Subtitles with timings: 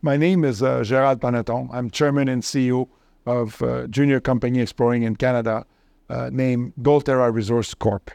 [0.00, 1.68] My name is uh, Gérald Panneton.
[1.72, 2.88] I'm chairman and CEO
[3.26, 5.66] of uh, junior company exploring in Canada
[6.08, 8.12] uh, named Goldterra Resource Corp.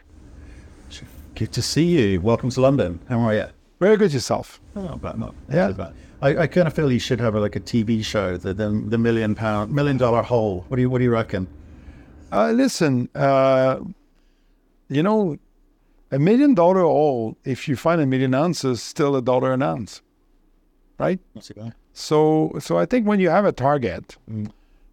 [1.34, 2.20] Good to see you.
[2.22, 3.00] Welcome to London.
[3.08, 3.46] How are you?
[3.80, 4.60] Very good yourself.
[4.76, 5.90] Oh, but not Yeah.
[6.22, 8.70] I, I kind of feel you should have a, like a TV show, the, the
[8.70, 10.64] the million pound, million dollar hole.
[10.68, 11.48] What do you What do you reckon?
[12.32, 13.80] Uh, listen, uh,
[14.88, 15.36] you know,
[16.10, 17.36] a million dollar hole.
[17.44, 20.00] if you find a million ounces, still a dollar an ounce,
[20.98, 21.18] right?
[21.34, 21.74] Not too bad.
[21.92, 24.16] So, so I think when you have a target,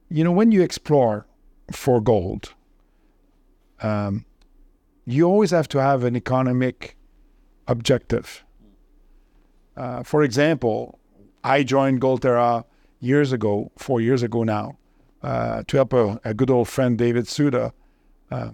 [0.09, 1.25] you know, when you explore
[1.71, 2.53] for gold,
[3.81, 4.25] um,
[5.05, 6.95] you always have to have an economic
[7.67, 8.43] objective.
[9.75, 10.99] Uh, for example,
[11.43, 12.65] I joined Goldterra
[12.99, 14.77] years ago, four years ago now,
[15.23, 17.73] uh, to help a, a good old friend, David Suda,
[18.29, 18.51] uh,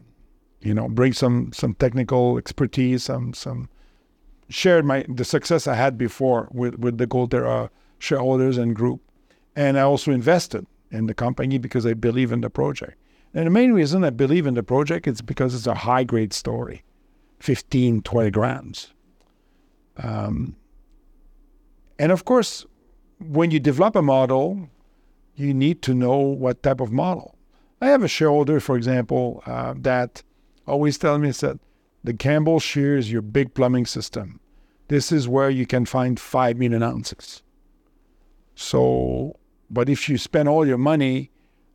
[0.62, 3.70] you know, bring some some technical expertise, some some
[4.50, 7.70] shared my the success I had before with with the Goldterra
[8.00, 9.02] shareholders and group,
[9.56, 12.98] and I also invested in the company because I believe in the project.
[13.34, 16.34] And the main reason I believe in the project is because it's a high grade
[16.34, 16.84] story,
[17.40, 18.94] 15, 20 grams.
[19.98, 20.56] Um,
[22.00, 22.66] and of course,
[23.20, 24.70] when you develop a model,
[25.36, 27.36] you need to know what type of model.
[27.82, 30.24] I have a shareholder, for example, uh, that
[30.66, 31.60] always tell me that
[32.04, 34.40] the Campbell shear is your big plumbing system.
[34.88, 37.44] This is where you can find five million ounces.
[38.56, 39.38] So,
[39.70, 41.32] but if you spend all your money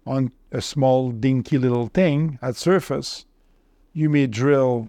[0.07, 3.27] on a small dinky little thing at surface,
[3.93, 4.89] you may drill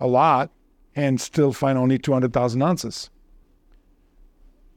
[0.00, 0.50] a lot
[0.96, 3.10] and still find only 200,000 ounces.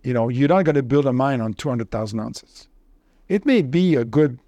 [0.04, 2.68] You know, you're not going to build a mine on 200,000 ounces.
[3.28, 4.40] It may be a good,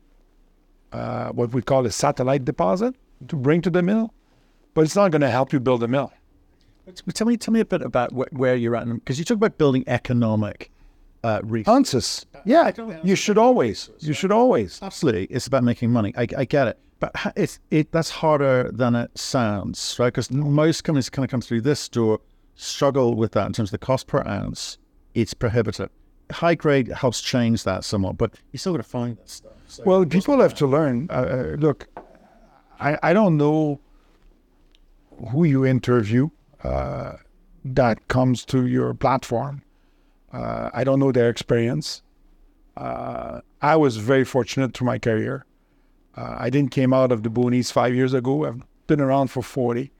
[0.91, 2.95] uh, what we call a satellite deposit
[3.27, 4.13] to bring to the mill,
[4.73, 6.11] but it's not going to help you build a mill.
[7.13, 9.57] Tell me, tell me a bit about wh- where you're at, because you talk about
[9.57, 10.69] building economic
[11.23, 11.69] uh, research.
[11.69, 12.25] Ounces.
[12.43, 12.71] Yeah,
[13.03, 13.89] you should always.
[13.99, 14.79] You should always.
[14.81, 16.13] Absolutely, it's about making money.
[16.17, 20.07] I, I get it, but it's it that's harder than it sounds, right?
[20.07, 22.19] Because most companies kind of come through this door
[22.55, 24.77] struggle with that in terms of the cost per ounce.
[25.13, 25.89] It's prohibitive.
[26.31, 29.51] High grade helps change that somewhat, but you still got to find that stuff.
[29.67, 31.07] So Well, people have to learn.
[31.09, 31.87] Uh, uh, look,
[32.79, 33.79] I, I don't know
[35.31, 36.29] who you interview
[36.63, 37.13] uh,
[37.65, 39.61] that comes to your platform.
[40.31, 42.01] Uh, I don't know their experience.
[42.75, 45.45] Uh, I was very fortunate through my career.
[46.15, 48.45] Uh, I didn't came out of the boonies five years ago.
[48.45, 49.91] I've been around for 40.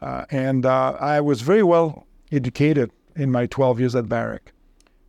[0.00, 4.52] Uh, and uh, I was very well educated in my 12 years at Barrick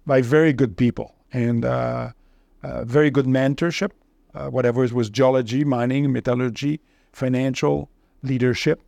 [0.05, 1.63] by very good people and
[2.63, 3.91] very good mentorship,
[4.33, 6.81] whatever it was geology, mining, metallurgy,
[7.13, 7.89] financial,
[8.21, 8.81] leadership.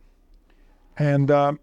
[0.96, 1.58] And um,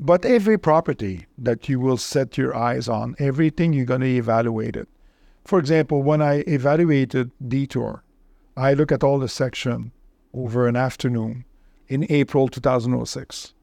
[0.00, 4.76] but every property that you will set your eyes on, everything you're going to evaluate
[4.76, 4.88] it.
[5.44, 8.04] For example, when I evaluated Detour,
[8.56, 9.92] I look at all the section
[10.32, 11.44] over an afternoon
[11.88, 13.54] in April 2006.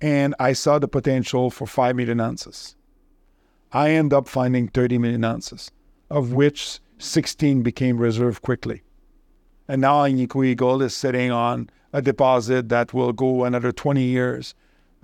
[0.00, 2.76] And I saw the potential for 5 million ounces.
[3.72, 5.70] I end up finding 30 million ounces,
[6.08, 8.82] of which 16 became reserve quickly.
[9.66, 14.54] And now Agnico Gold is sitting on a deposit that will go another 20 years.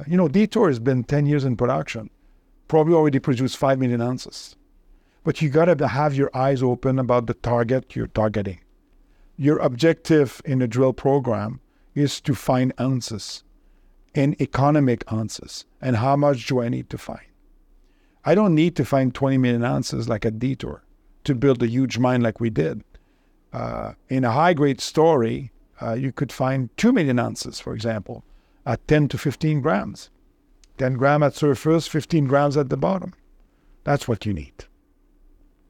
[0.08, 2.10] You know, Detour has been 10 years in production,
[2.66, 4.56] probably already produced 5 million ounces.
[5.22, 8.58] But you got to have your eyes open about the target you're targeting.
[9.36, 11.60] Your objective in a drill program
[11.94, 13.44] is to find ounces
[14.12, 15.66] and economic ounces.
[15.80, 17.26] And how much do I need to find?
[18.24, 20.82] I don't need to find 20 million ounces like a detour
[21.22, 22.82] to build a huge mine like we did.
[23.52, 28.24] Uh, in a high grade story, uh, you could find 2 million ounces, for example,
[28.66, 30.10] at 10 to 15 grams.
[30.78, 33.12] 10 gram at surface, 15 grams at the bottom.
[33.84, 34.64] That's what you need.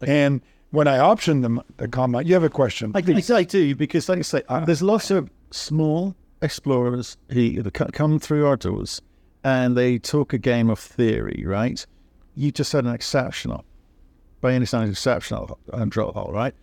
[0.07, 0.41] And
[0.71, 2.93] when I option the, the comment, you have a question.
[2.95, 7.71] I, I, I do because, like I say, there's lots of small explorers who who
[7.71, 9.03] come through our doors,
[9.45, 11.85] and they talk a game of theory, right?
[12.35, 13.65] You just said an exceptional,
[14.41, 16.55] by any standards, exceptional um, drill hole, right?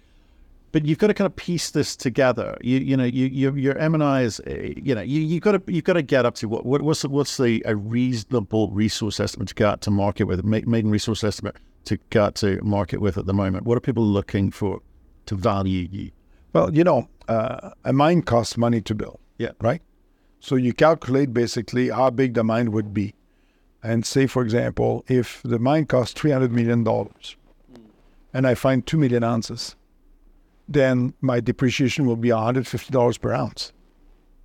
[0.77, 2.55] But you've got to kind of piece this together.
[2.61, 5.39] You you know you, you your M and I is uh, you know you you
[5.39, 7.75] got to you've got to get up to what, what what's the, what's the a
[7.75, 12.25] reasonable resource estimate to go out to market with ma- maiden resource estimate to go
[12.25, 13.65] out to market with at the moment.
[13.65, 14.81] What are people looking for
[15.25, 16.11] to value you?
[16.53, 19.19] Well, you know, uh, a mine costs money to build.
[19.39, 19.53] Yeah.
[19.59, 19.81] Right?
[20.41, 23.15] So you calculate basically how big the mine would be.
[23.81, 26.85] And say, for example, if the mine costs $300 million
[28.31, 29.75] and I find 2 million ounces,
[30.67, 33.71] then my depreciation will be $150 per ounce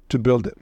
[0.08, 0.58] to build it.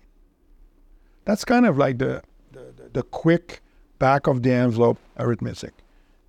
[1.24, 2.22] That's kind of like the,
[2.52, 3.60] the, the- quick
[3.98, 5.74] back of the envelope arithmetic.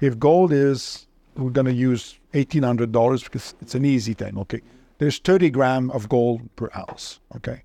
[0.02, 1.08] if gold is,
[1.38, 4.62] we're going to use $1,800 because it's an easy thing, okay?
[4.98, 7.64] There's 30 gram of gold per ounce, okay?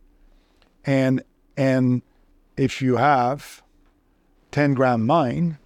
[0.85, 1.23] And,
[1.57, 2.03] and
[2.57, 3.63] if you have
[4.53, 5.59] 10 gram mine,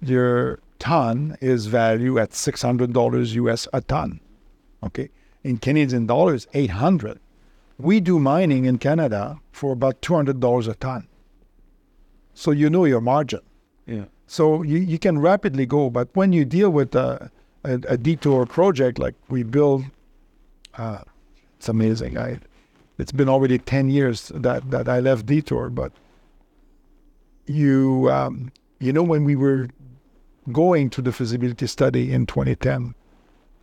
[0.00, 4.20] your ton is value at $600 US a ton,
[4.84, 5.10] okay?
[5.44, 7.18] In Canadian dollars, 800.
[7.78, 11.08] We do mining in Canada for about $200 a ton.
[12.34, 13.40] So you know your margin.
[13.86, 14.04] Yeah.
[14.26, 17.30] So you, you can rapidly go, but when you deal with a,
[17.64, 19.84] a, a detour project like we build,
[20.78, 21.00] uh,
[21.58, 22.16] it's amazing.
[22.16, 22.38] I,
[22.98, 25.92] it's been already ten years that, that I left detour, but
[27.46, 29.68] you um, you know when we were
[30.50, 32.94] going to the feasibility study in 2010,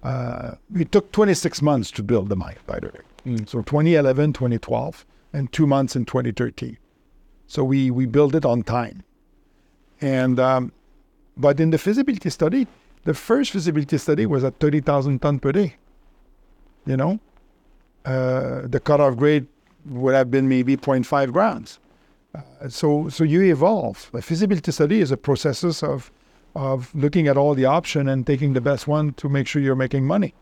[0.04, 3.38] uh, it took 26 months to build the mine, by the way.
[3.46, 6.78] So 2011, 2012, and two months in 2013.
[7.48, 9.04] So we we built it on time.
[10.01, 10.72] And um,
[11.36, 12.68] but in the feasibility study,
[13.04, 15.75] the first feasibility study was at 30,000 ton per day.
[16.86, 17.19] You know,
[18.06, 19.48] uh, the cutoff grade
[19.86, 21.80] would have been maybe 0.5 grams.
[22.36, 24.10] Uh, so so you evolve.
[24.13, 26.12] A feasibility study is a process of
[26.56, 29.75] of looking at all the option and taking the best one to make sure you're
[29.75, 30.34] making money.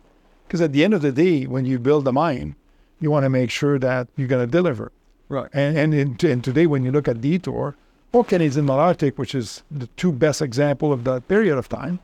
[0.48, 2.56] Because at the end of the day, when you build a mine,
[3.00, 4.92] you want to make sure that you're going to deliver.
[5.30, 5.50] Right.
[5.54, 7.76] And and, in, and today, when you look at Detour
[8.14, 12.00] or Canadian Malartic, which is the two best example of that period of time,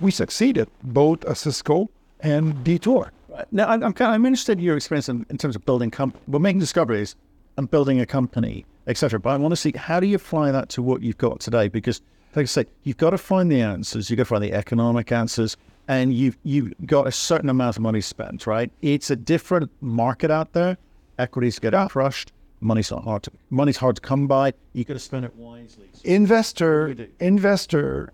[0.00, 1.88] we succeeded both Osisko
[2.20, 3.12] and Detour.
[3.28, 3.46] Right.
[3.52, 5.90] Now, I'm, I'm, kind of, I'm interested in your experience in, in terms of building
[5.90, 6.16] comp.
[6.26, 7.14] We're making discoveries
[7.56, 9.20] and building a company, etc.
[9.20, 11.68] But I want to see how do you apply that to what you've got today?
[11.68, 12.00] Because,
[12.34, 14.10] like I say, you've got to find the answers.
[14.10, 15.56] You've got to find the economic answers,
[15.88, 18.46] and you've you've got a certain amount of money spent.
[18.46, 18.70] Right?
[18.82, 20.76] It's a different market out there.
[21.18, 22.32] Equities get crushed.
[22.60, 24.52] Money's not hard to money's hard to come by.
[24.72, 25.88] You got to spend it wisely.
[25.92, 28.12] So Investor investor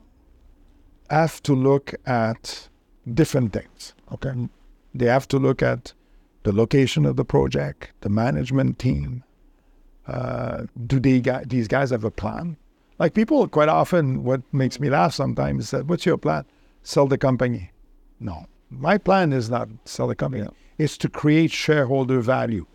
[1.08, 2.68] have to look at
[3.14, 3.94] different things.
[4.12, 4.32] Okay,
[4.94, 5.92] they have to look at
[6.42, 9.22] the location of the project, the management team.
[10.06, 12.56] Uh, do they these guys have a plan?
[13.00, 16.44] Like people quite often, what makes me laugh sometimes is that, "What's your plan?
[16.82, 17.70] Sell the company?"
[18.20, 20.46] No, my plan is not sell the company.
[20.76, 22.66] It's to create shareholder value.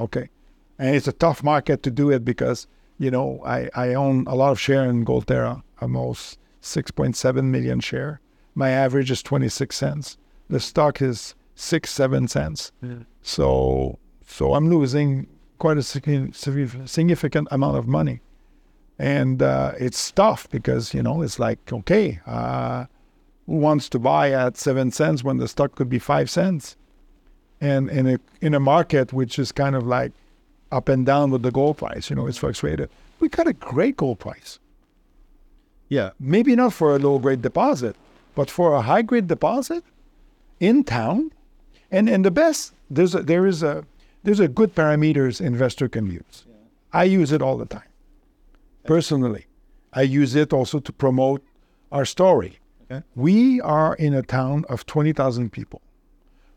[0.00, 0.30] Okay,
[0.78, 2.66] and it's a tough market to do it because
[2.98, 8.20] you know I, I own a lot of share in Goldterra, almost 6.7 million share.
[8.54, 10.16] My average is 26 cents.
[10.48, 12.72] The stock is six seven cents.
[12.80, 13.02] Hmm.
[13.20, 15.26] So so I'm losing
[15.58, 18.20] quite a signi- signi- significant amount of money,
[18.98, 22.86] and uh, it's tough because you know it's like okay, uh,
[23.46, 26.76] who wants to buy at seven cents when the stock could be five cents,
[27.60, 30.12] and in a in a market which is kind of like
[30.72, 32.90] up and down with the gold price, you know, it's fluctuated.
[33.20, 34.58] We got a great gold price.
[35.88, 37.96] yeah, Maybe not for a low grade deposit,
[38.34, 39.84] but for a high grade deposit
[40.60, 41.32] in town,
[41.90, 43.84] and and the best there's a, there is a
[44.22, 46.44] there's a good parameters investor can use.
[46.92, 47.90] I use it all the time.
[48.86, 49.46] Personally,
[49.92, 51.42] I use it also to promote
[51.90, 52.58] our story.
[52.90, 53.04] Okay.
[53.14, 55.82] We are in a town of twenty thousand people.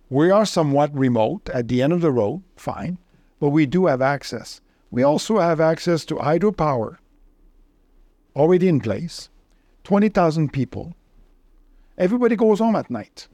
[0.09, 2.97] We are somewhat remote at the end of the road, fine,
[3.39, 4.59] but we do have access.
[4.89, 6.97] We also have access to hydropower
[8.35, 9.29] already in place,
[9.83, 10.95] 20,000 people.
[11.97, 13.27] Everybody goes home at night.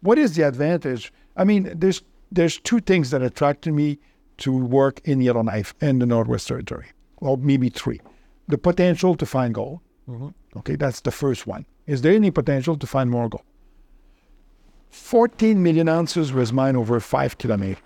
[0.00, 1.12] What is the advantage?
[1.36, 3.98] I mean, there's there's two things that attracted me
[4.38, 6.86] to work in Yellowknife and the Northwest Territory.
[7.20, 8.00] Well, maybe three.
[8.48, 9.80] The potential to find gold.
[10.08, 10.58] Mm-hmm.
[10.58, 11.66] Okay, that's the first one.
[11.86, 13.44] Is there any potential to find more gold?
[14.90, 17.78] 14 million ounces was mined over five kilometers.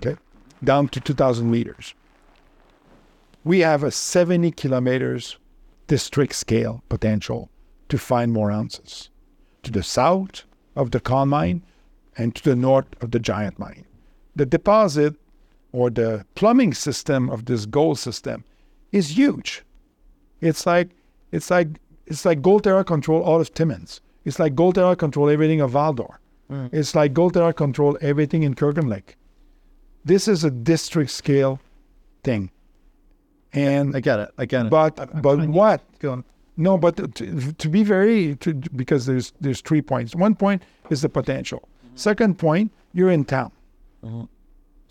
[0.00, 0.16] Okay,
[0.62, 1.94] down to 2,000 meters
[3.44, 5.36] we have a 70 kilometers
[5.86, 7.50] district scale potential
[7.88, 9.10] to find more ounces
[9.62, 10.44] to the south
[10.76, 11.62] of the Con mine
[12.16, 13.84] and to the north of the Giant mine.
[14.36, 15.16] The deposit
[15.72, 18.44] or the plumbing system of this gold system
[18.92, 19.62] is huge.
[20.40, 20.90] It's like
[21.30, 21.68] it's like
[22.06, 24.00] it's like Goldterra control all of Timmins.
[24.24, 26.20] It's like Goldterra control everything of Val-d'Or.
[26.70, 29.16] It's like Goldterra control everything in Kirkland Lake.
[30.04, 31.58] This is a district scale
[32.24, 32.50] thing.
[33.54, 34.30] And I get it.
[34.38, 34.70] I get it.
[34.70, 35.82] but I- I but what?
[36.58, 40.14] No, but to, to be very to, because there's there's three points.
[40.14, 41.66] One point is the potential.
[41.94, 43.52] Second point, you're in town,
[44.04, 44.28] Mhm.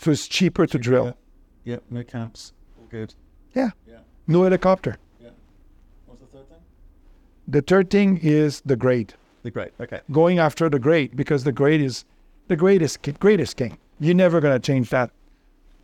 [0.02, 1.16] So it's cheaper to drill.
[1.64, 2.54] Yeah, no caps.
[2.80, 3.14] All good.
[3.54, 4.00] Yeah, Yeah.
[4.28, 4.98] no helicopter.
[5.20, 5.30] Yeah.
[6.08, 6.58] What's the third thing?
[7.48, 9.14] The third thing is the grade.
[9.44, 9.72] The grade.
[9.80, 10.02] Okay.
[10.12, 12.06] Going after the grade because the grade is
[12.48, 13.78] the greatest is ki- grade is king.
[14.00, 15.12] You're never gonna change that.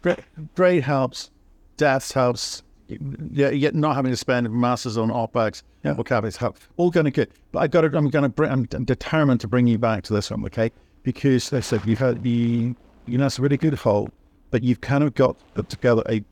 [0.01, 0.19] Great.
[0.55, 1.29] Grade helps.
[1.77, 2.63] Depth helps.
[2.89, 5.95] yeah, yet not having to spend masses on OPEX Yeah.
[5.97, 6.37] or CAPEX.
[6.37, 7.29] How- All going to good.
[7.51, 10.13] But I got to, I'm going to bring, I'm determined to bring you back to
[10.13, 10.71] this one, okay?
[11.03, 12.77] Because I said you've had, you,
[13.07, 14.09] you know, it's a really good hole,
[14.51, 15.37] but you've kind of got
[15.69, 16.23] together a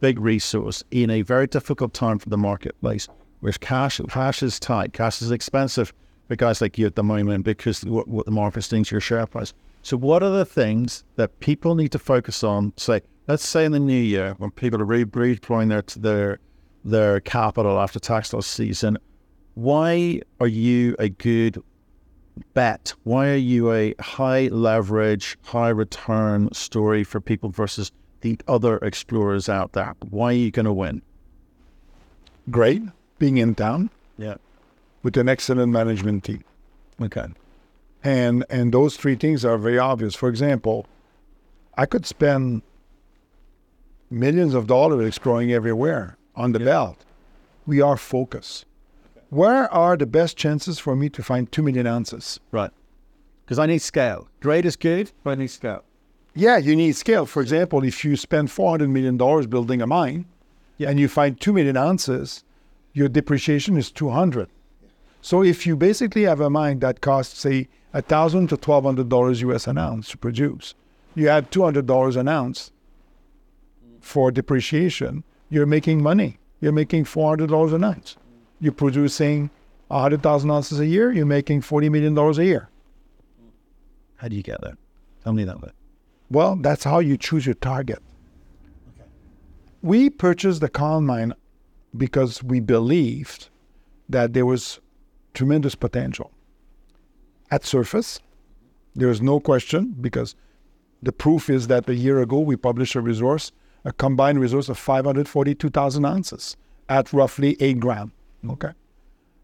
[0.00, 3.08] big resource in a very difficult time for the marketplace,
[3.40, 5.92] where cash, cash is tight, cash is expensive
[6.28, 9.00] for guys like you at the moment because what, what the market's doing to your
[9.00, 9.52] share price.
[9.82, 12.72] So, what are the things that people need to focus on?
[12.76, 16.38] Say, let's say in the new year when people are re- redeploying their their
[16.84, 18.98] their capital after tax loss season,
[19.54, 21.62] why are you a good
[22.54, 22.94] bet?
[23.04, 29.48] Why are you a high leverage, high return story for people versus the other explorers
[29.48, 29.94] out there?
[30.08, 31.02] Why are you going to win?
[32.50, 32.82] Great
[33.18, 34.36] being in town Yeah.
[35.02, 36.42] with an excellent management team.
[37.00, 37.26] Okay.
[38.02, 40.14] And and those three things are very obvious.
[40.14, 40.86] For example,
[41.76, 42.62] I could spend
[44.10, 47.04] millions of dollars exploring everywhere on the belt.
[47.66, 48.64] We are focused.
[49.30, 52.40] Where are the best chances for me to find two million ounces?
[52.50, 52.72] Right.
[53.44, 54.28] Because I need scale.
[54.40, 55.84] Grade is good, but I need scale.
[56.34, 57.26] Yeah, you need scale.
[57.26, 60.26] For example, if you spend four hundred million dollars building a mine,
[60.80, 62.44] and you find two million ounces,
[62.92, 64.48] your depreciation is two hundred.
[65.22, 69.08] So if you basically have a mine that costs say a thousand to twelve hundred
[69.08, 70.74] dollars US an ounce to produce,
[71.14, 72.72] you add two hundred dollars an ounce
[74.00, 76.38] for depreciation, you're making money.
[76.60, 78.16] You're making four hundred dollars an ounce.
[78.60, 79.50] You're producing
[79.90, 81.12] hundred thousand ounces a year.
[81.12, 82.68] You're making forty million dollars a year.
[84.16, 84.76] How do you get there?
[85.24, 85.72] Tell me that bit.
[86.30, 88.00] Well, that's how you choose your target.
[89.82, 91.32] We purchased the Con mine
[91.96, 93.48] because we believed
[94.08, 94.80] that there was
[95.32, 96.30] tremendous potential.
[97.50, 98.20] At surface,
[98.94, 100.36] there is no question because
[101.02, 103.52] the proof is that a year ago we published a resource,
[103.84, 106.56] a combined resource of 542,000 ounces
[106.88, 108.12] at roughly 8 gram.
[108.48, 108.70] Okay.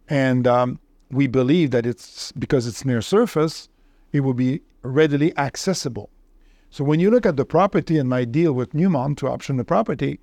[0.09, 0.79] And um,
[1.11, 3.69] we believe that it's because it's near surface,
[4.13, 6.11] it will be readily accessible.
[6.71, 9.65] So when you look at the property and my deal with Newmont to option the
[9.65, 10.21] property,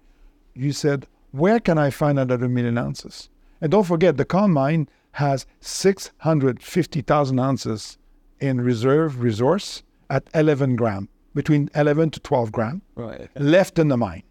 [0.54, 3.30] you said, where can I find another million ounces?
[3.62, 7.98] And don't forget, the Con mine has 650,000 ounces
[8.40, 13.30] in reserve resource at 11 gram, between 11 to 12 gram Right.
[13.40, 14.24] left in the mine.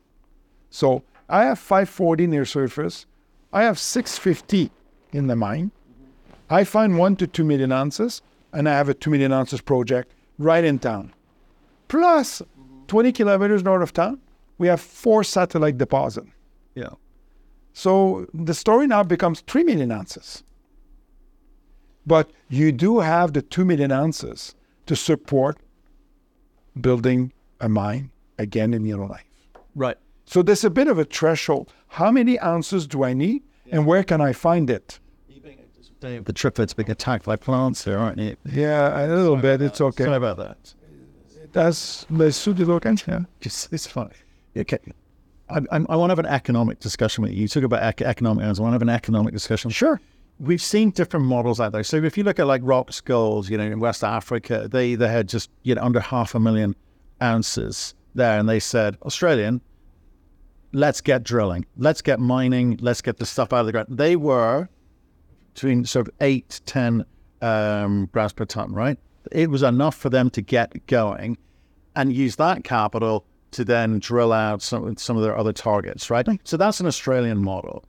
[0.70, 3.06] So I have 540 near surface.
[3.52, 4.70] I have 650
[5.12, 5.70] in the mine.
[6.48, 10.12] I find one to two million ounces, and I have a two million ounces project
[10.38, 11.12] right in town.
[11.88, 12.42] Plus,
[12.88, 14.20] 20 kilometers north of town,
[14.58, 16.28] we have four satellite deposits.
[16.74, 16.90] Yeah.
[17.72, 20.42] So the story now becomes 3 million ounces.
[22.06, 24.54] But you do have the 2 million ounces
[24.86, 25.58] to support
[26.80, 29.24] building a mine again in your life.
[29.74, 29.96] Right.
[30.24, 31.72] So there's a bit of a threshold.
[31.88, 34.98] How many ounces do I need and where can I find it?
[36.00, 38.36] Dave, the triplet's being attacked by plants here, aren't you?
[38.44, 39.62] Yeah, a little bit.
[39.62, 40.02] It's okay.
[40.02, 40.74] Sorry about that.
[41.52, 42.64] That's les sous-de
[43.06, 43.20] Yeah.
[43.40, 44.10] Just, it's funny.
[44.56, 44.78] Okay.
[45.48, 47.42] I, I, I want to have an economic discussion with you.
[47.42, 48.58] You talk about ec- economic ounces.
[48.58, 49.70] I want to have an economic discussion.
[49.70, 50.00] Sure.
[50.40, 51.84] We've seen different models out there.
[51.84, 55.28] So if you look at like Roxgold, you know, in West Africa, they they had
[55.28, 56.74] just you know under half a million
[57.22, 59.60] ounces there, and they said Australian,
[60.72, 63.88] let's get drilling, let's get mining, let's get the stuff out of the ground.
[63.90, 64.68] They were
[65.54, 67.04] between sort of eight, ten
[67.40, 68.98] um, grams per ton, right?
[69.30, 71.38] It was enough for them to get going,
[71.94, 76.26] and use that capital to then drill out some some of their other targets, right?
[76.44, 77.84] So that's an Australian model.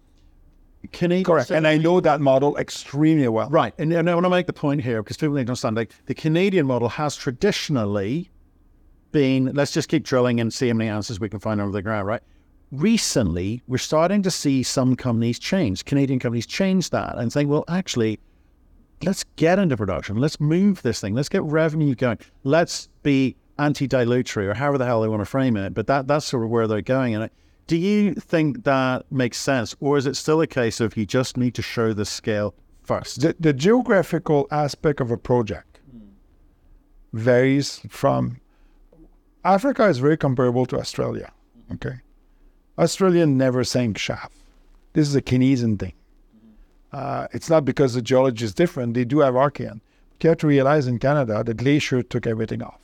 [0.91, 1.49] Canadian Correct.
[1.49, 3.49] And I know that model extremely well.
[3.49, 3.73] Right.
[3.77, 5.93] And, and I want to make the point here because people need to understand like
[6.07, 8.29] the Canadian model has traditionally
[9.13, 11.81] been let's just keep drilling and see how many ounces we can find under the
[11.81, 12.21] ground, right?
[12.73, 17.63] Recently, we're starting to see some companies change, Canadian companies change that and saying, well,
[17.67, 18.19] actually,
[19.03, 20.17] let's get into production.
[20.17, 21.13] Let's move this thing.
[21.13, 22.17] Let's get revenue going.
[22.43, 25.75] Let's be anti-dilutory or however the hell they want to frame it.
[25.75, 27.13] But that that's sort of where they're going.
[27.13, 27.29] And
[27.67, 31.37] do you think that makes sense, or is it still a case of you just
[31.37, 33.21] need to show the scale first?
[33.21, 35.79] The, the geographical aspect of a project
[37.13, 38.41] varies from
[39.45, 41.31] Africa is very comparable to Australia.
[41.71, 41.99] Okay.
[42.77, 44.33] Australia never sank shaft.
[44.93, 45.93] This is a Canadian thing.
[46.91, 48.93] Uh, it's not because the geology is different.
[48.93, 49.81] They do have Archean.
[50.21, 52.79] You have to realize in Canada, the glacier took everything off.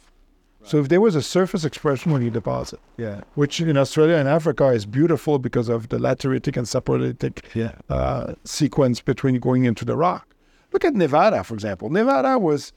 [0.64, 3.22] So if there was a surface expression when you deposit, Yeah.
[3.36, 7.72] which in Australia and Africa is beautiful because of the lateritic and saprolitic Yeah.
[7.90, 10.36] uh, sequence between going into the rock.
[10.74, 11.90] Look at Nevada, for example.
[11.90, 12.74] Nevada was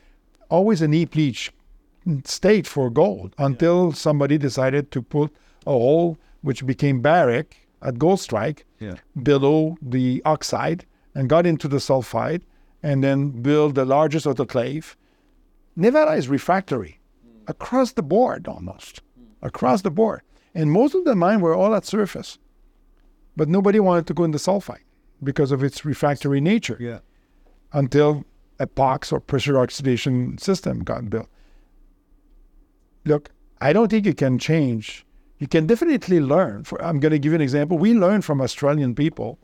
[0.49, 1.53] always an heap leach
[2.25, 5.33] state for gold until somebody decided to put
[5.67, 8.97] a hole which became Barrick at Gold Strike Yeah.
[9.23, 10.85] below the oxide
[11.15, 12.43] and got into the sulfide
[12.83, 14.97] and then built the largest autoclave.
[15.77, 17.01] Nevada is refractory
[17.49, 19.03] across the board almost,
[19.41, 20.21] across the board.
[20.55, 22.39] And most of the mine were all at surface.
[23.37, 24.85] But nobody wanted to go in the sulfide
[25.23, 26.99] because of its refractory nature Yeah.
[27.73, 28.25] until
[28.59, 31.29] a POX or pressure oxidation system got built.
[33.05, 33.31] Look,
[33.61, 35.07] I don't think you can change.
[35.43, 36.63] You can definitely learn.
[36.63, 37.77] For, I'm going to give you an example.
[37.77, 39.41] We learned from Australian people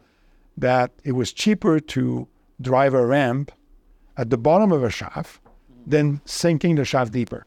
[0.57, 2.29] that it was cheaper to
[2.61, 3.51] drive a ramp
[4.17, 5.41] at the bottom of a shaft
[5.85, 7.47] than sinking the shaft deeper.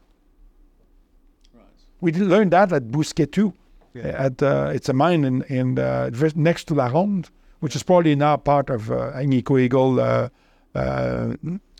[2.02, 3.54] We did learn that at Bousquet too.
[3.94, 7.30] At uh, it's a mine in in uh, next to La Ronde,
[7.60, 10.28] which is probably now part of uh, Agnico Eagle uh,
[10.74, 11.34] uh,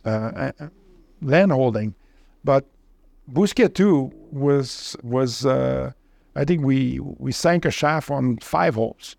[0.06, 0.52] uh,
[1.20, 1.94] land holding,
[2.44, 2.64] but
[3.30, 5.92] Bousquet too was was uh,
[6.34, 9.16] I think we we sank a shaft on five holes,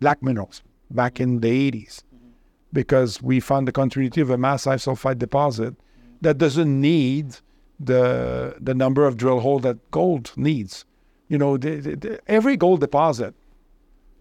[0.00, 2.02] Lac Minerals back in the 80s,
[2.72, 5.74] because we found the continuity of a massive sulfide deposit
[6.20, 7.36] that doesn't need
[7.78, 10.84] the the number of drill hole that gold needs.
[11.28, 13.34] You know, the, the, the- every gold deposit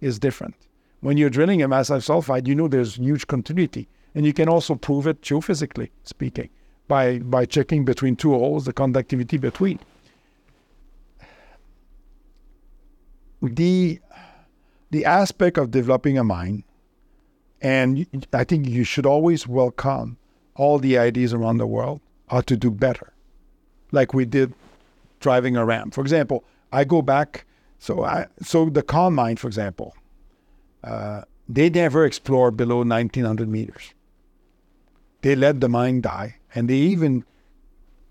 [0.01, 0.55] is different.
[1.01, 4.75] When you're drilling a massive sulfide, you know there's huge continuity, and you can also
[4.75, 6.49] prove it geophysically speaking
[6.87, 9.79] by by checking between two holes the conductivity between.
[13.41, 13.99] The
[14.91, 16.63] the aspect of developing a mine,
[17.61, 20.17] and I think you should always welcome
[20.55, 23.13] all the ideas around the world how to do better,
[23.91, 24.53] like we did
[25.19, 25.93] driving a ramp.
[25.93, 27.45] For example, I go back.
[27.79, 29.95] So I so the con mine, for example,
[30.83, 33.93] uh, they never explored below 1900 meters.
[35.21, 37.25] They let the mine die, and they even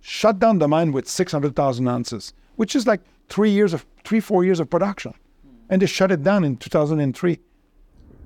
[0.01, 4.45] shut down the mine with 600,000 ounces, which is like three years of three four
[4.45, 5.71] years of production, hmm.
[5.71, 7.39] and they shut it down in 2003.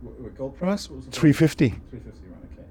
[0.01, 0.91] What gold price?
[0.91, 1.69] Was 350.
[1.69, 2.69] 350, right, okay.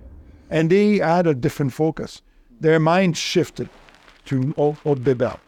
[0.49, 2.21] and they had a different focus.
[2.59, 3.69] Their mind shifted
[4.25, 5.39] to Hope Hope Bay Belt.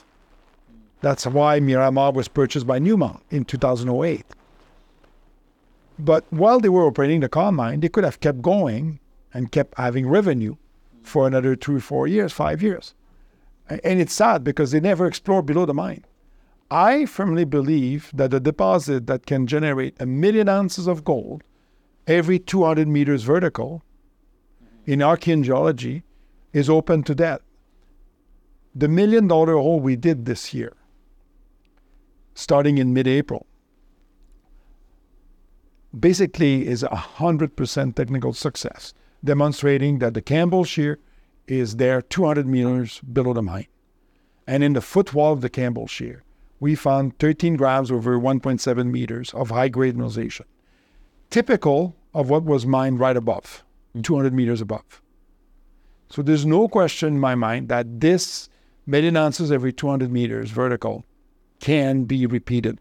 [1.02, 4.24] That's why Miramar was purchased by Newmont in 2008.
[6.00, 9.00] But while they were operating the Con mine, they could have kept going
[9.34, 10.56] and kept having revenue
[11.02, 12.94] for another two, four years, five years.
[13.70, 16.06] And it's sad because they never explore below the mine.
[16.70, 21.44] I firmly believe that a deposit that can generate a million ounces of gold
[22.08, 23.84] every 200 meters vertical
[24.86, 26.04] in Archean geology
[26.52, 27.42] is open to that.
[28.76, 30.74] The million dollar hole we did this year,
[32.34, 33.46] starting in mid April,
[35.98, 41.00] basically is a 100% technical success, demonstrating that the Campbell Shear
[41.48, 43.68] is there 200 meters below the mine.
[44.48, 46.24] And in the footwall of the Campbell Shear,
[46.60, 50.46] we found 13 grams over 1.7 meters of high grade mineralization,
[51.30, 53.64] typical of what was mined right above,
[53.96, 54.04] mm.
[54.04, 55.02] 200 meters above.
[56.10, 58.50] So there's no question in my mind that this
[58.86, 61.06] million ounces every 200 meters vertical
[61.60, 62.80] can be repeated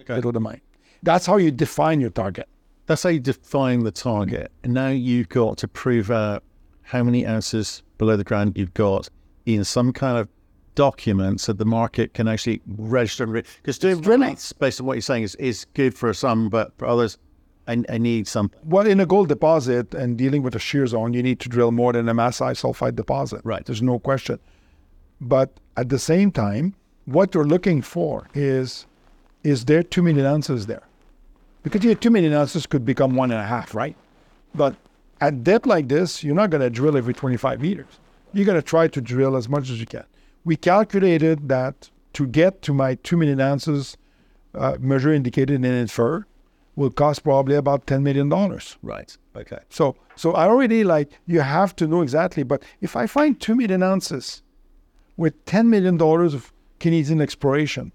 [0.00, 0.20] Okay.
[0.20, 0.60] below the mine.
[1.02, 2.48] That's how you define your target.
[2.86, 4.52] That's how you define the target.
[4.62, 6.44] And now you've got to prove out
[6.86, 9.08] how many ounces below the ground you've got
[9.44, 10.28] in some kind of
[10.76, 13.26] document so the market can actually register.
[13.26, 14.38] Because doing drilling.
[14.60, 17.18] based on what you're saying, is, is good for some, but for others,
[17.66, 18.58] I, I need something.
[18.64, 21.72] Well, in a gold deposit and dealing with a shear zone, you need to drill
[21.72, 23.40] more than a massive sulfide deposit.
[23.42, 23.64] Right.
[23.64, 24.38] There's no question.
[25.20, 26.74] But at the same time,
[27.06, 28.86] what you're looking for is
[29.42, 30.82] is there two million ounces there?
[31.62, 33.96] Because your two million ounces could become one and a half, right?
[34.54, 34.74] But
[35.20, 38.00] at depth like this, you're not going to drill every 25 meters.
[38.32, 40.04] You're going to try to drill as much as you can.
[40.44, 43.96] We calculated that to get to my two million ounces
[44.54, 46.24] uh, measure indicated and infer
[46.76, 48.30] will cost probably about $10 million.
[48.82, 49.16] Right.
[49.34, 49.58] Okay.
[49.68, 52.42] So, so I already like you have to know exactly.
[52.42, 54.42] But if I find two million ounces
[55.16, 57.92] with ten million dollars of Canadian exploration,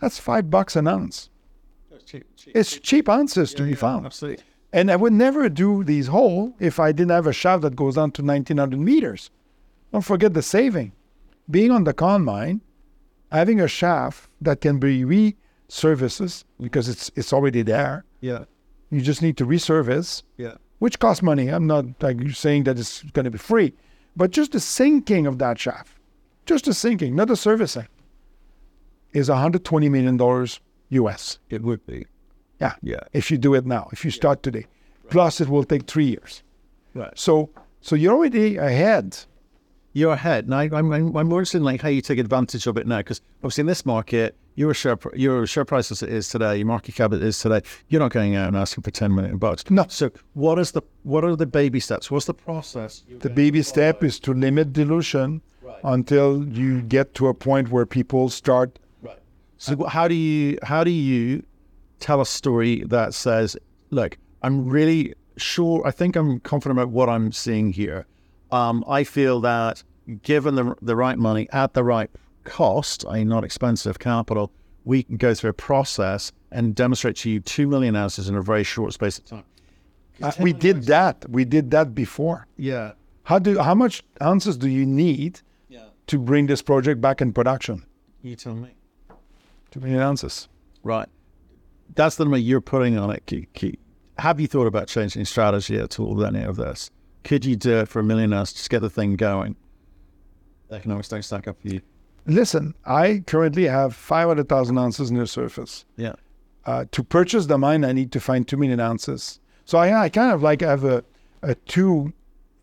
[0.00, 1.30] that's five bucks an ounce.
[2.54, 4.06] It's cheap ounces to be found.
[4.06, 4.44] Absolutely.
[4.72, 7.96] And I would never do these hole if I didn't have a shaft that goes
[7.96, 9.30] down to 1900 meters.
[9.92, 10.92] Don't forget the saving.
[11.50, 12.60] Being on the con mine,
[13.32, 18.04] having a shaft that can be resurfaces because it's it's already there.
[18.20, 18.44] Yeah.
[18.90, 20.54] You just need to resurface Yeah.
[20.78, 21.48] which costs money.
[21.48, 23.72] I'm not like saying that it's going to be free,
[24.16, 25.96] but just the sinking of that shaft,
[26.46, 27.88] just the sinking, not the servicing,
[29.12, 31.38] is 120 million dollars US.
[31.50, 32.06] It would be.
[32.60, 33.00] Yeah, Yeah.
[33.12, 34.66] if you do it now, if you start today,
[35.08, 36.42] plus it will take three years.
[36.94, 37.16] Right.
[37.18, 39.18] So, so you're already ahead.
[39.92, 40.48] You're ahead.
[40.48, 42.98] Now, I'm, I'm, I'm more interested in like how you take advantage of it now,
[42.98, 46.66] because obviously in this market, your share your share price as it is today, your
[46.66, 47.62] market cap it is today.
[47.88, 49.68] You're not going out and asking for ten million bucks.
[49.70, 49.86] No.
[49.88, 52.10] So what is the what are the baby steps?
[52.10, 53.04] What's the process?
[53.20, 55.40] The baby step is to limit dilution
[55.82, 58.78] until you get to a point where people start.
[59.56, 61.42] So how do you how do you
[62.00, 63.56] tell a story that says,
[63.90, 68.06] look, I'm really sure, I think I'm confident about what I'm seeing here.
[68.50, 69.82] Um, I feel that
[70.22, 72.10] given the the right money at the right
[72.44, 74.50] cost, i.e., not expensive capital,
[74.84, 78.42] we can go through a process and demonstrate to you two million ounces in a
[78.42, 79.44] very short space of time.
[80.20, 81.24] Uh, we did that.
[81.30, 82.46] We did that before.
[82.56, 82.92] Yeah.
[83.22, 85.84] How do how much ounces do you need Yeah.
[86.08, 87.84] to bring this project back in production?
[88.22, 88.70] You tell me.
[89.70, 90.48] Two million ounces.
[90.82, 91.08] Right.
[91.94, 93.78] That's the number you're putting on it.
[94.18, 96.90] Have you thought about changing strategy at all with any of this?
[97.24, 99.56] Could you do it for a million ounce, just get the thing going?
[100.70, 101.80] Economics don't stack up for you.
[102.26, 105.84] Listen, I currently have five hundred thousand ounces near surface.
[105.96, 106.14] Yeah.
[106.66, 109.40] uh, to purchase the mine, I need to find two million ounces.
[109.64, 111.04] So I, I kind of like have a,
[111.42, 112.12] a two.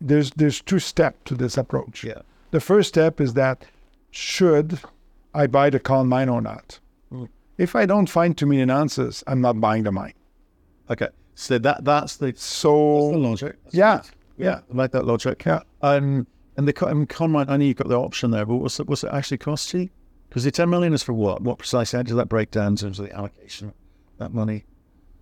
[0.00, 2.04] There's there's two step to this approach.
[2.04, 2.22] Yeah.
[2.50, 3.64] The first step is that
[4.10, 4.80] should
[5.34, 6.78] I buy the con mine or not?
[7.12, 7.28] Mm.
[7.58, 10.14] If I don't find two million answers, I'm not buying the mine.
[10.90, 11.08] Okay.
[11.34, 12.76] So that that's the, that's the So
[13.10, 13.56] logic.
[13.70, 13.98] Yeah,
[14.36, 14.44] good.
[14.44, 15.44] yeah, I like that logic.
[15.44, 15.60] yeah.
[15.82, 18.80] Um, and the and con mine, I know you've got the option there, but what's
[18.80, 19.88] it, what's it actually cost you?
[20.28, 21.40] Because the 10 million is for what?
[21.42, 21.96] What precisely?
[21.98, 23.74] How does that break down in terms of the allocation of
[24.18, 24.64] that money?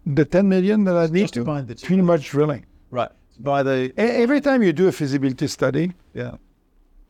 [0.06, 2.64] The ten million that I need to find the pretty much drilling.
[2.90, 3.10] Right.
[3.40, 3.92] By the.
[3.96, 6.36] Every time you do a feasibility study, Yeah.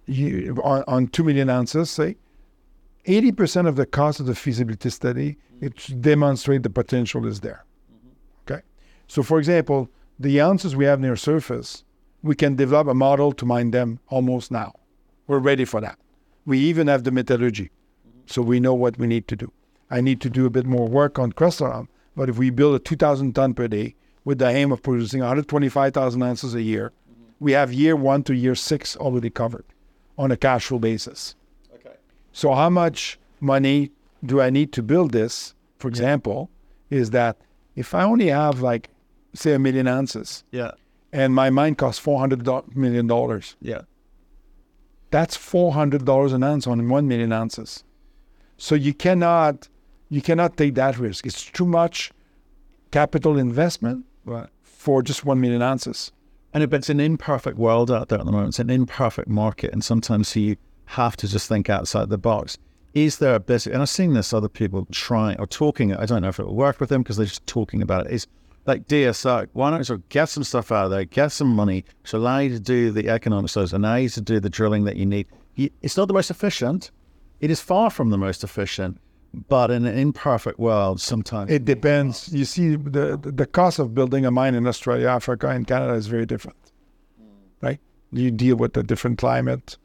[0.06, 2.16] you, on, on 2 million ounces, say,
[3.06, 5.66] 80% of the cost of the feasibility study, mm-hmm.
[5.66, 7.64] it demonstrate the potential is there.
[7.92, 8.52] Mm-hmm.
[8.52, 8.62] Okay.
[9.06, 9.88] So, for example,
[10.18, 11.84] the ounces we have near surface,
[12.22, 14.74] we can develop a model to mine them almost now.
[15.26, 15.98] We're ready for that.
[16.44, 17.64] We even have the metallurgy.
[17.64, 18.20] Mm-hmm.
[18.26, 19.52] So we know what we need to do.
[19.90, 22.80] I need to do a bit more work on Crestaurum, but if we build a
[22.80, 26.92] 2,000 ton per day with the aim of producing 125,000 ounces a year,
[27.38, 29.64] we have year one to year six already covered
[30.18, 31.36] on a cash flow basis.
[32.36, 33.90] So how much money
[34.22, 35.54] do I need to build this?
[35.78, 36.50] For example,
[36.90, 37.38] is that
[37.76, 38.90] if I only have like
[39.32, 40.72] say a million ounces Yeah.
[41.14, 42.46] and my mine costs four hundred
[42.76, 43.82] million dollars, Yeah.
[45.10, 47.84] that's four hundred dollars an ounce on one million ounces.
[48.58, 49.68] So you cannot
[50.10, 51.24] you cannot take that risk.
[51.26, 52.12] It's too much
[52.90, 54.50] capital investment Right.
[54.62, 56.12] for just one million ounces.
[56.52, 59.82] And it's an imperfect world out there at the moment, it's an imperfect market, and
[59.82, 62.58] sometimes you have to just think outside the box.
[62.94, 66.22] Is there a bit, and I've seen this other people trying or talking, I don't
[66.22, 68.26] know if it will work with them because they're just talking about it, is
[68.64, 69.48] like DSO.
[69.52, 72.38] Why don't sort of get some stuff out of there, get some money, which allow
[72.38, 75.26] you to do the economic studies, allow you to do the drilling that you need.
[75.56, 76.90] It's not the most efficient.
[77.40, 78.98] It is far from the most efficient,
[79.48, 82.32] but in an imperfect world, sometimes It depends.
[82.32, 86.06] You see, the the cost of building a mine in Australia, Africa, and Canada is
[86.06, 86.56] very different,
[87.60, 87.78] right?
[88.12, 89.76] You deal with a different climate.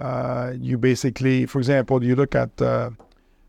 [0.00, 2.90] Uh, you basically, for example, you look at uh,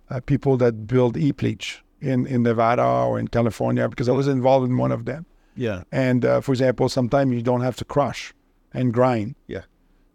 [0.10, 4.28] uh, people that build heap leach in in Nevada or in California, because I was
[4.28, 5.26] involved in one of them.
[5.56, 8.34] yeah, And uh, for example, sometimes you don't have to crush
[8.74, 9.36] and grind.
[9.48, 9.64] yeah,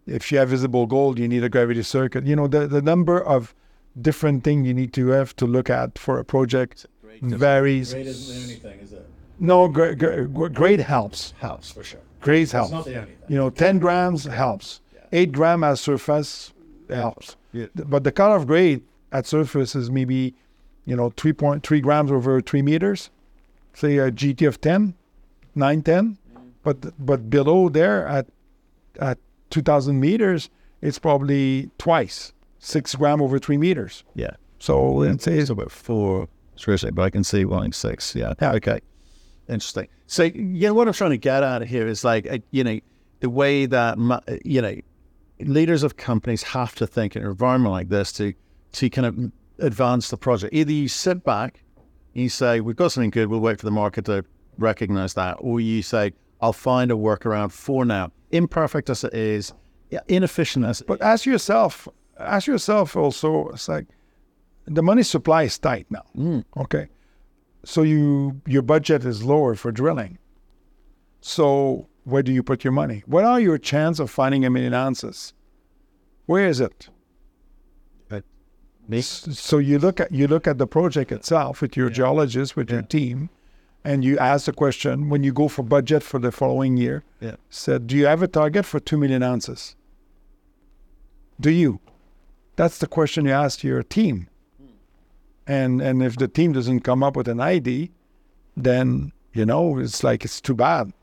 [0.07, 2.25] If you have visible gold, you need a gravity circuit.
[2.25, 3.53] You know, the, the number of
[4.01, 6.85] different things you need to have to look at for a project
[7.21, 7.93] varies.
[7.93, 9.07] isn't the only thing, is it?
[9.39, 11.33] No, gra- gra- gra- grade helps.
[11.39, 12.01] Helps for sure.
[12.21, 12.69] Grade helps.
[12.69, 13.29] It's not the only thing.
[13.29, 14.81] You know, 10 grams helps.
[15.15, 16.53] 8 gram at surface
[16.89, 17.37] helps.
[17.53, 17.67] Yeah.
[17.75, 20.35] But the cutoff grade at surface is maybe,
[20.85, 23.09] you know, 3.3 grams over 3 meters.
[23.73, 24.93] Say a GT of 10,
[25.55, 26.17] 9, 10.
[26.63, 28.27] But but below there at
[28.99, 29.17] at
[29.51, 30.49] 2,000 meters,
[30.81, 34.03] it's probably twice, 6 gram over 3 meters.
[34.15, 34.35] Yeah.
[34.59, 38.15] So it's, It's it's about four, seriously, but I can see wanting six.
[38.15, 38.33] Yeah.
[38.41, 38.53] Yeah.
[38.53, 38.79] Okay.
[39.47, 39.87] Interesting.
[40.07, 42.79] So, you know, what I'm trying to get at here is like, uh, you know,
[43.19, 43.97] the way that,
[44.43, 44.75] you know,
[45.39, 48.33] leaders of companies have to think in an environment like this to,
[48.73, 50.53] to kind of advance the project.
[50.53, 51.63] Either you sit back
[52.13, 54.23] and you say, we've got something good, we'll wait for the market to
[54.57, 55.37] recognize that.
[55.39, 58.11] Or you say, I'll find a workaround for now.
[58.31, 59.53] Imperfect as it is,
[60.07, 61.87] inefficient as it But ask yourself,
[62.19, 63.87] ask yourself also, it's like
[64.65, 66.03] the money supply is tight now.
[66.17, 66.43] Mm.
[66.57, 66.87] Okay.
[67.63, 70.17] So you your budget is lower for drilling.
[71.21, 73.03] So where do you put your money?
[73.05, 75.33] What are your chance of finding a million ounces?
[76.27, 76.89] Where is it?
[79.33, 82.83] So you look at you look at the project itself with your geologist, with your
[82.83, 83.29] team,
[83.83, 87.03] and you ask the question when you go for budget for the following year.
[87.19, 87.35] Yeah.
[87.49, 89.75] Said, do you have a target for two million ounces?
[91.39, 91.79] Do you?
[92.55, 94.27] That's the question you ask your team.
[95.47, 97.91] and and if the team doesn't come up with an ID,
[98.55, 100.93] then you know it's like it's too bad.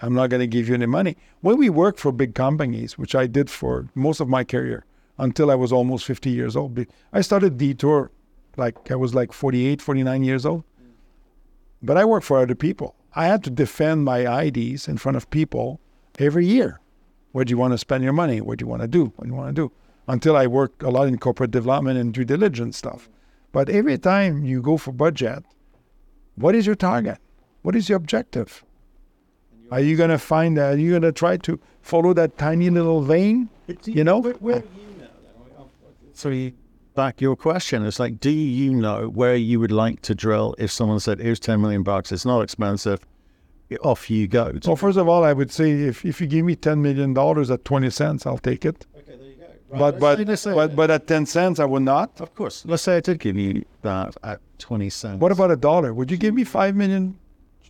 [0.00, 1.16] I'm not going to give you any money.
[1.40, 4.84] When we work for big companies, which I did for most of my career
[5.18, 6.78] until I was almost 50 years old,
[7.12, 8.10] I started Detour
[8.56, 10.64] like I was like 48, 49 years old.
[11.82, 12.94] But I work for other people.
[13.14, 15.80] I had to defend my IDs in front of people
[16.18, 16.80] every year.
[17.32, 18.40] Where do you want to spend your money?
[18.40, 19.12] What do you want to do?
[19.16, 19.72] What do you want to do?
[20.06, 23.08] Until I worked a lot in corporate development and due diligence stuff.
[23.52, 25.44] But every time you go for budget,
[26.36, 27.18] what is your target?
[27.62, 28.64] What is your objective?
[29.70, 30.74] Are you going to find that?
[30.74, 33.48] Are you going to try to follow that tiny little vein?
[33.84, 34.18] You know?
[34.18, 35.70] Where, where you know?
[36.14, 36.52] So you,
[36.94, 37.84] back your question.
[37.84, 41.38] It's like, do you know where you would like to drill if someone said, "Here's
[41.38, 42.10] ten million bucks.
[42.12, 43.06] It's not expensive.
[43.82, 46.56] Off you go." Well, first of all, I would say if, if you give me
[46.56, 47.16] $10 million
[47.52, 48.86] at 20 cents, I'll take it.
[48.96, 49.78] okay, there you go.
[49.78, 52.18] But, but, but, but at 10 cents, I would not.
[52.20, 55.20] of course, let's say I did give you that at twenty cents.
[55.20, 55.92] What about a dollar?
[55.92, 57.18] Would you give me $5 million?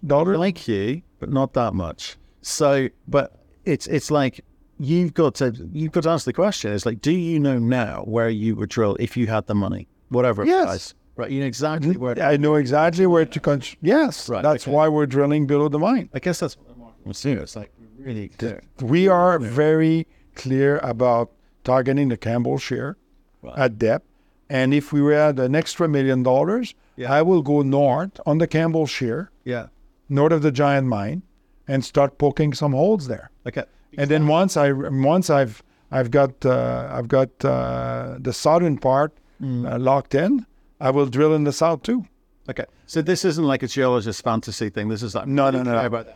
[0.03, 2.17] like you, but not that much.
[2.43, 4.41] So, but it's it's like
[4.79, 6.73] you've got to you've got to ask the question.
[6.73, 9.89] It's like, do you know now where you would drill if you had the money,
[10.09, 10.45] whatever?
[10.45, 10.95] Yes.
[11.17, 11.31] right.
[11.31, 12.21] You know exactly where.
[12.23, 14.73] I know exactly where to con- Yes, Right, that's okay.
[14.75, 16.09] why we're drilling below the mine.
[16.15, 17.39] I guess that's what the market was doing.
[17.39, 18.63] It's like really clear.
[18.81, 21.33] We are very clear about
[21.65, 22.97] targeting the Campbell shear
[23.43, 23.59] Right.
[23.59, 24.05] at depth.
[24.51, 27.13] And if we had an extra million dollars, Yeah.
[27.13, 29.67] I will go north on the Campbell shear, Yeah.
[30.09, 31.23] North of the giant mine,
[31.67, 33.31] and start poking some holes there.
[33.47, 33.65] Okay.
[33.97, 39.13] And then once I once I've I've got uh, I've got uh, the southern part
[39.43, 40.47] uh, locked in,
[40.81, 42.05] I will drill in the south too.
[42.49, 42.65] Okay.
[42.87, 44.89] So this isn't like a geologist fantasy thing.
[44.89, 45.87] This is like No, no, no, no.
[45.87, 46.09] About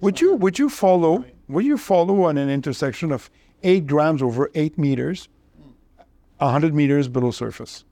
[0.00, 3.30] Would you would you follow would you follow on an intersection of
[3.62, 5.28] eight grams over eight meters,
[6.40, 7.84] hundred meters below surface?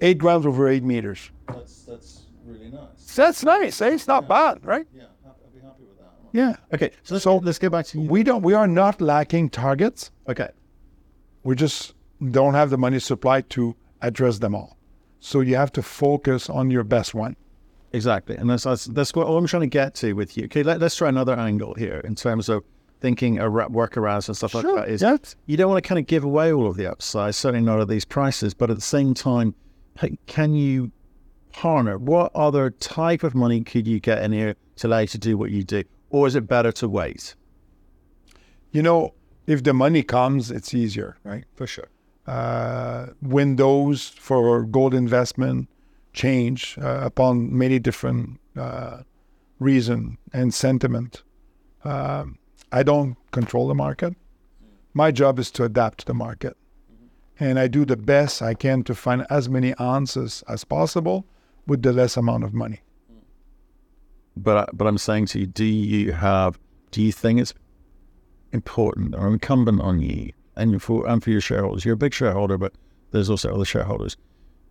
[0.00, 1.30] Eight grams over eight meters.
[1.48, 3.14] That's that's really nice.
[3.14, 3.80] That's nice.
[3.80, 3.90] Eh?
[3.94, 4.86] It's not bad, right?
[4.94, 6.10] Yeah, I'll be happy with that.
[6.32, 6.56] Yeah.
[6.74, 6.90] Okay.
[7.02, 8.08] So let's, So- let's go back to you.
[8.08, 8.42] We don't.
[8.42, 10.10] We are not lacking targets.
[10.28, 10.48] Okay.
[11.44, 11.94] We just
[12.30, 14.76] don't have the money supply to address them all.
[15.20, 17.36] So you have to focus on your best one.
[17.94, 20.44] Exactly, and that's that's, that's what I'm trying to get to with you.
[20.44, 22.64] Okay, let, us try another angle here in terms of
[23.00, 24.88] thinking a ra- workarounds and stuff like Sure, that.
[24.88, 25.36] Is yes.
[25.46, 27.88] you don't want to kind of give away all of the upside, certainly not at
[27.88, 29.54] these prices, but at the same time,
[30.26, 30.90] can you
[31.52, 31.98] partner?
[31.98, 35.36] What other type of money could you get in here to allow you to do
[35.38, 37.34] what you do, or is it better to wait?
[38.70, 39.14] You know,
[39.46, 41.44] if the money comes, it's easier, right?
[41.54, 41.88] For sure.
[42.26, 45.68] uh, windows for gold investment
[46.12, 49.02] change uh, upon many different uh,
[49.58, 51.22] reason and sentiment.
[51.84, 52.38] Um,
[52.70, 54.14] I don't control the market.
[54.94, 56.56] My job is to adapt to the market,
[57.40, 61.26] and I do the best I can to find as many answers as possible
[61.66, 62.80] with the less amount of money.
[64.36, 66.58] But but I'm saying to you, do you have?
[66.90, 67.54] Do you think it's
[68.52, 71.84] important or incumbent on you and for and for your shareholders?
[71.84, 72.72] You're a big shareholder, but
[73.10, 74.16] there's also other shareholders.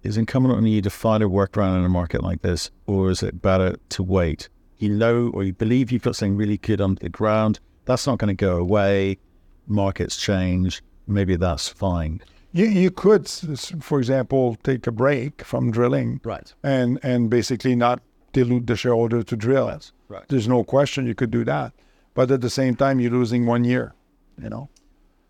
[0.03, 3.21] Is incumbent on you to find a workaround in a market like this, or is
[3.21, 4.49] it better to wait?
[4.79, 7.59] You know, or you believe you've got something really good on the ground.
[7.85, 9.19] That's not going to go away.
[9.67, 10.81] Markets change.
[11.05, 12.21] Maybe that's fine.
[12.53, 16.53] You, you could, for example, take a break from drilling Right.
[16.63, 18.01] and, and basically not
[18.33, 19.79] dilute the shareholder to drill.
[20.09, 20.27] Right.
[20.27, 21.73] There's no question you could do that.
[22.13, 23.93] But at the same time, you're losing one year,
[24.41, 24.69] you know?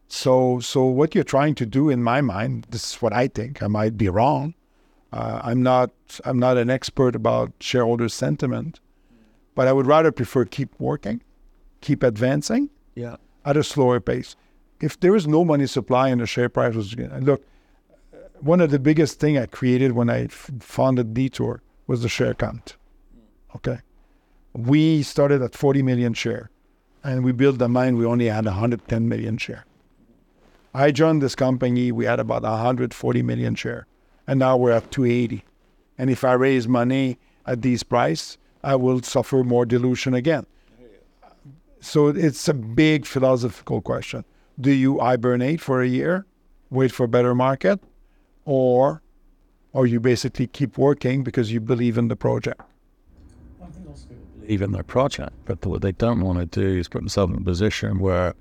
[0.08, 3.62] So, so what you're trying to do, in my mind, this is what I think.
[3.62, 4.56] I might be wrong.
[5.14, 5.92] Uh, I'm not.
[6.26, 8.80] I'm not an expert about shareholder sentiment,
[9.56, 11.22] but I would rather prefer keep working,
[11.82, 13.18] keep advancing Yeah.
[13.46, 14.36] at a slower pace.
[14.82, 17.44] If there is no money supply and the share price was look,
[18.40, 22.76] one of the biggest thing I created when I founded Detour was the share count.
[23.56, 23.80] Okay,
[24.54, 26.50] we started at 40 million share,
[27.04, 27.98] and we built the mine.
[27.98, 29.66] We only had 110 million share.
[30.74, 31.92] I joined this company.
[31.92, 33.88] We had about 140 million share,
[34.26, 35.44] and now we're at 280.
[35.98, 40.46] And if I raise money at these price, I will suffer more dilution again.
[41.82, 44.24] So it's a big philosophical question.
[44.62, 46.26] Do you hibernate for a year,
[46.70, 47.80] wait for a better market,
[48.46, 49.02] or
[49.74, 52.62] or you basically keep working because you believe in the project?
[53.62, 56.80] I think most people believe in their project, but what they don't want to do
[56.80, 58.36] is put themselves in a position where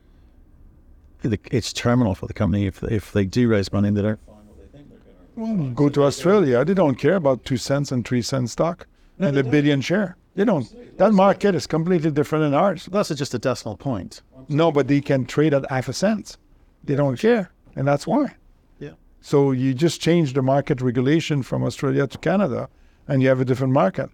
[1.22, 2.66] it's terminal for the company.
[2.66, 5.62] If if they do raise money, they don't find what they think they're going to.
[5.62, 6.64] Well, go to Australia.
[6.64, 8.86] They don't care about two cents and three cents stock
[9.18, 10.16] and a billion share.
[10.40, 10.96] They don't.
[10.96, 12.88] That market is completely different than ours.
[12.90, 14.22] That's just a decimal point.
[14.48, 16.38] No, but they can trade at half a cent.
[16.82, 18.36] They don't care, and that's why.
[18.78, 18.92] Yeah.
[19.20, 22.70] So you just change the market regulation from Australia to Canada,
[23.06, 24.08] and you have a different market.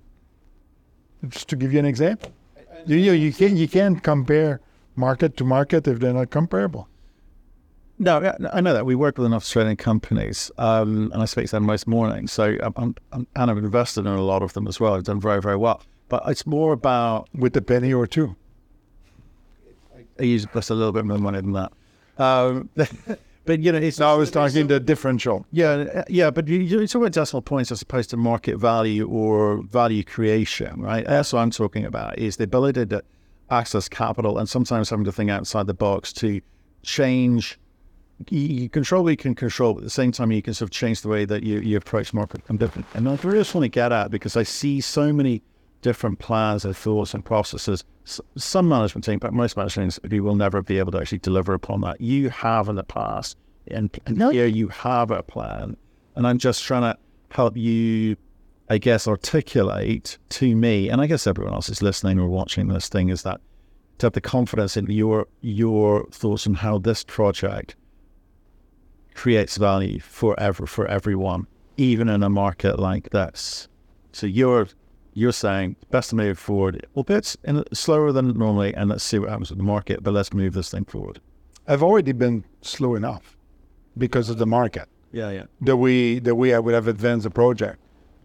[1.28, 2.32] Just to give you an example,
[2.86, 4.60] you you, you can't you can't compare
[4.96, 6.88] market to market if they're not comparable.
[8.00, 8.84] No, I know that.
[8.84, 12.32] We work with enough Australian companies, um, and I speak to them most mornings.
[12.32, 14.94] So I'm, I'm, I'm, and I've invested in a lot of them as well.
[14.94, 15.80] I've done very, very well.
[16.08, 18.36] But it's more about with a penny or two.
[20.18, 21.72] I use just a little bit more money than that.
[22.18, 22.70] Um,
[23.44, 23.98] but you know, it's.
[23.98, 25.46] No, I was talking the differential.
[25.52, 29.62] Yeah, yeah, but you, you talk about decimal points as opposed to market value or
[29.62, 31.04] value creation, right?
[31.06, 32.18] That's what I'm talking about.
[32.18, 33.02] Is the ability to
[33.50, 36.40] access capital and sometimes having to think outside the box to
[36.82, 37.58] change.
[38.30, 40.70] You, control what you can control, but at the same time, you can sort of
[40.70, 42.86] change the way that you, you approach market and different.
[42.94, 45.42] And I really just want to get at because I see so many
[45.82, 47.84] different plans and thoughts and processes.
[48.04, 51.18] S- some management team, but most management teams, you will never be able to actually
[51.18, 52.00] deliver upon that.
[52.00, 53.36] You have in the past,
[53.68, 55.76] and, and here you have a plan.
[56.14, 56.98] And I'm just trying to
[57.30, 58.16] help you,
[58.68, 62.88] I guess, articulate to me, and I guess everyone else is listening or watching this
[62.88, 63.40] thing, is that
[63.98, 67.76] to have the confidence in your your thoughts on how this project
[69.14, 73.68] creates value forever for everyone, even in a market like this.
[74.12, 74.68] So you're
[75.16, 79.18] you're saying best to move forward Well, bit in, slower than normally, and let's see
[79.18, 80.02] what happens with the market.
[80.02, 81.20] But let's move this thing forward.
[81.66, 83.36] I've already been slow enough
[83.96, 84.88] because of the market.
[85.12, 85.44] Yeah, yeah.
[85.62, 87.78] The way the way I would have advanced the project.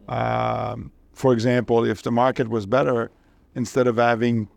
[0.09, 3.09] Um, for example, if the market was better,
[3.55, 4.49] instead of having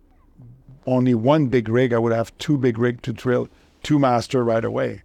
[0.86, 3.48] only one big rig, I would have two big rig to drill
[3.84, 5.02] two master right away.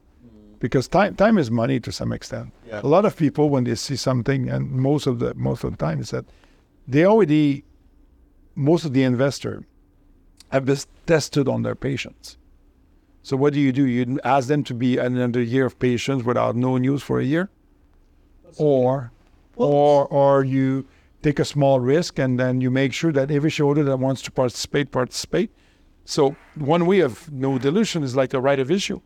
[0.57, 2.51] Because time time is money to some extent.
[2.67, 2.81] Yeah.
[2.83, 5.77] A lot of people when they see something, and most of the most of the
[5.77, 6.25] time is that
[6.87, 7.63] they already
[8.55, 9.63] most of the investor
[10.51, 12.37] have this tested on their patients.
[13.21, 13.85] So what do you do?
[13.85, 17.49] You ask them to be another year of patience without no news for a year,
[18.57, 19.11] or
[19.55, 20.87] or or you
[21.21, 24.31] take a small risk and then you make sure that every shareholder that wants to
[24.31, 25.51] participate participate.
[26.05, 29.01] So one way of no dilution is like a right of issue.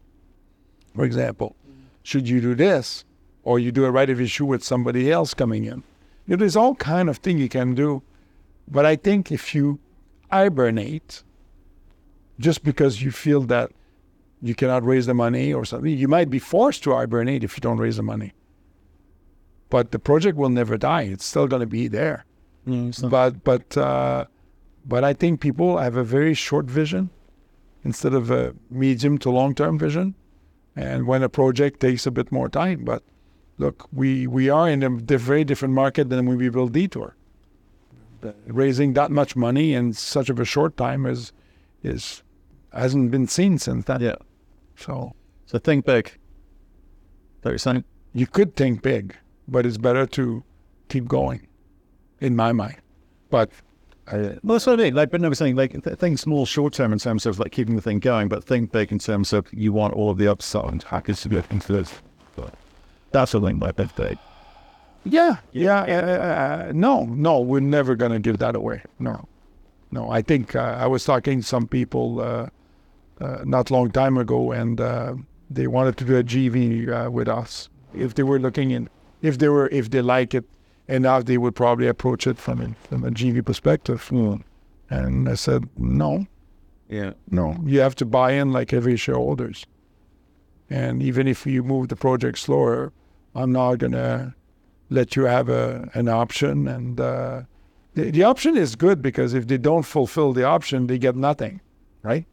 [0.95, 1.55] For example,
[2.03, 3.03] should you do this,
[3.43, 5.83] or you do a right of issue with somebody else coming in?
[6.27, 8.01] Know, there's all kind of thing you can do,
[8.67, 9.79] but I think if you
[10.31, 11.23] hibernate,
[12.39, 13.71] just because you feel that
[14.41, 17.61] you cannot raise the money or something, you might be forced to hibernate if you
[17.61, 18.33] don't raise the money.
[19.69, 22.25] But the project will never die; it's still going to be there.
[23.09, 24.25] But but uh,
[24.85, 27.09] but I think people have a very short vision
[27.83, 30.15] instead of a medium to long term vision.
[30.75, 33.03] And when a project takes a bit more time, but
[33.57, 37.15] look, we, we are in a very different market than when we built Detour.
[38.47, 41.33] Raising that much money in such of a short time is
[41.83, 42.23] is
[42.71, 43.99] hasn't been seen since then.
[44.01, 44.15] Yeah.
[44.77, 45.11] So
[45.45, 46.17] So think big.
[47.41, 47.83] That you're saying?
[48.13, 49.15] you could think big,
[49.47, 50.43] but it's better to
[50.87, 51.47] keep going,
[52.21, 52.77] in my mind.
[53.29, 53.49] But
[54.07, 54.95] I, Well, that's what I mean.
[54.95, 57.51] Like, but no, we're saying like th- think small, short term in terms of like
[57.51, 60.27] keeping the thing going, but think big in terms of you want all of the
[60.27, 61.47] upside and hackers to this.
[61.47, 61.97] But
[63.13, 64.17] that's what I think by big big.
[65.05, 65.81] Yeah, yeah.
[65.83, 68.83] Uh, uh, no, no, we're never going to give that away.
[68.99, 69.27] No,
[69.91, 70.09] no.
[70.09, 72.47] I think uh, I was talking to some people uh,
[73.19, 75.15] uh, not long time ago, and uh,
[75.49, 77.69] they wanted to do a GV uh, with us.
[77.93, 78.89] If they were looking in,
[79.21, 80.45] if they were, if they like it
[80.87, 84.09] enough, they would probably approach it from a, from a GV perspective.
[84.89, 86.27] And I said, no,
[86.89, 87.11] Yeah.
[87.29, 89.65] no, you have to buy in like every shareholders.
[90.69, 92.91] And even if you move the project slower,
[93.35, 94.35] I'm not gonna
[94.89, 96.67] let you have a an option.
[96.67, 97.41] And uh,
[97.93, 101.61] the, the option is good because if they don't fulfill the option, they get nothing,
[102.03, 102.25] right?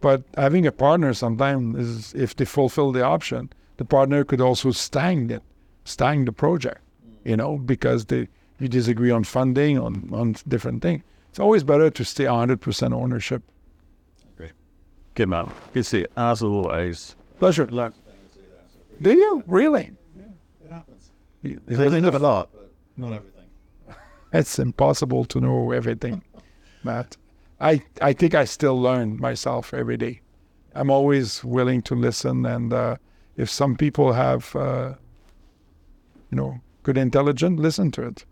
[0.00, 4.72] But having a partner sometimes is if they fulfill the option, the partner could also
[4.72, 5.42] stang it,
[5.84, 6.80] stang the project,
[7.24, 11.02] you know, because they you disagree on funding on on different things.
[11.30, 13.42] It's always better to stay 100% ownership.
[14.34, 14.52] Okay,
[15.14, 15.50] good man.
[15.72, 16.06] Good to see you.
[16.14, 17.16] As always.
[17.38, 17.66] Pleasure.
[19.00, 19.92] Do you really?
[21.42, 23.48] They live a lot, but not everything.
[24.32, 26.22] It's impossible to know everything,
[26.82, 27.16] Matt.
[27.60, 30.22] I, I think I still learn myself every day.
[30.74, 32.96] I'm always willing to listen, and uh,
[33.36, 34.94] if some people have, uh,
[36.30, 38.24] you know, good intelligence, listen to it.